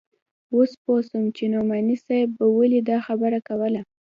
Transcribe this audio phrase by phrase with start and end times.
[0.55, 3.81] اوس پوه سوم چې نعماني صاحب به ولې دا خبره کوله.